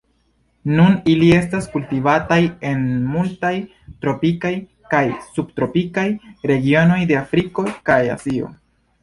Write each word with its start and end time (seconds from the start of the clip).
Nun 0.77 0.93
ili 1.11 1.25
estas 1.39 1.67
kultivataj 1.73 2.37
en 2.69 2.81
multaj 3.09 3.51
tropikaj 4.07 4.51
kaj 4.95 5.03
subtropikaj 5.37 6.07
regionoj 6.55 6.99
de 7.15 7.21
Afriko 7.23 7.69
kaj 7.93 8.01
Azio. 8.17 8.53